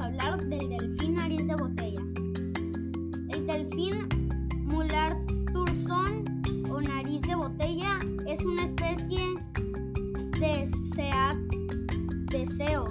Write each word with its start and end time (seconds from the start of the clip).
hablar 0.00 0.38
del 0.46 0.68
delfín 0.68 1.14
nariz 1.14 1.46
de 1.46 1.54
botella. 1.56 2.00
El 3.30 3.46
delfín 3.46 4.08
mular 4.64 5.16
turzón 5.52 6.24
o 6.70 6.80
nariz 6.80 7.20
de 7.22 7.34
botella 7.34 7.98
es 8.26 8.44
una 8.44 8.64
especie 8.64 9.20
de 10.40 10.66
seat 10.94 11.36
deseo 12.30 12.86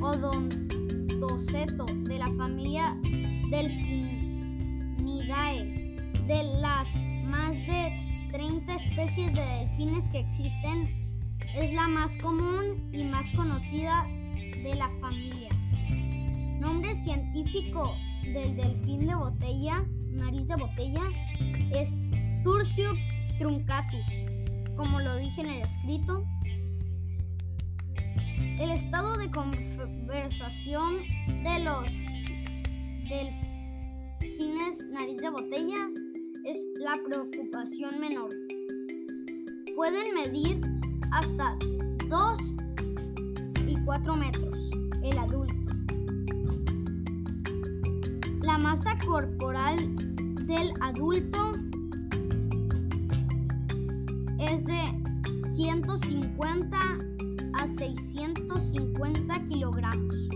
odontoceto 0.00 1.86
de 1.86 2.18
la 2.18 2.28
familia 2.36 2.96
Delphinidae. 3.50 4.08
De 6.26 6.42
las 6.60 6.88
más 7.24 7.56
de 7.56 8.28
30 8.32 8.74
especies 8.74 9.32
de 9.34 9.40
delfines 9.40 10.08
que 10.10 10.20
existen, 10.20 11.08
es 11.54 11.72
la 11.72 11.88
más 11.88 12.16
común 12.18 12.90
y 12.92 13.04
más 13.04 13.30
conocida 13.32 14.06
de 14.62 14.74
la 14.76 14.90
familia. 15.00 15.27
Científico 17.08 17.96
del 18.22 18.54
delfín 18.54 19.06
de 19.06 19.14
botella, 19.14 19.82
nariz 20.10 20.46
de 20.46 20.56
botella, 20.56 21.04
es 21.72 21.94
Tursiops 22.44 23.18
truncatus, 23.38 24.26
como 24.76 25.00
lo 25.00 25.16
dije 25.16 25.40
en 25.40 25.48
el 25.48 25.62
escrito. 25.62 26.26
El 28.60 28.70
estado 28.72 29.16
de 29.16 29.30
conversación 29.30 30.98
de 31.44 31.60
los 31.60 31.90
delfines 33.08 34.86
nariz 34.92 35.16
de 35.16 35.30
botella 35.30 35.88
es 36.44 36.58
la 36.78 36.94
preocupación 37.06 38.00
menor. 38.00 38.28
Pueden 39.76 40.14
medir 40.14 40.60
hasta 41.12 41.56
2 42.10 42.38
y 43.66 43.82
4 43.86 44.14
metros 44.14 44.58
el 45.02 45.18
adulto. 45.18 45.58
La 48.58 48.74
masa 48.74 48.98
corporal 49.06 49.94
del 50.46 50.72
adulto 50.80 51.52
es 54.40 54.64
de 54.64 54.82
150 55.54 56.76
a 57.54 57.66
650 57.68 59.44
kilogramos. 59.44 60.28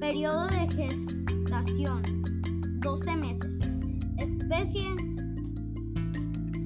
Periodo 0.00 0.48
de 0.48 0.68
gestación 0.74 2.02
12 2.80 3.16
meses. 3.16 3.60
Especie 4.16 4.88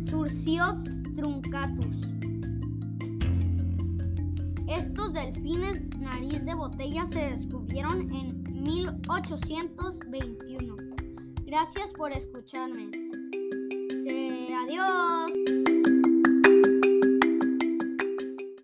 Tursiops 0.07 1.03
truncatus. 1.15 2.09
Estos 4.67 5.13
delfines 5.13 5.85
nariz 5.99 6.43
de 6.43 6.55
botella 6.55 7.05
se 7.05 7.33
descubrieron 7.33 8.11
en 8.15 8.36
1821. 8.67 10.77
Gracias 11.45 11.93
por 11.93 12.11
escucharme. 12.11 12.91
Eh, 14.09 14.49
adiós. 14.55 15.56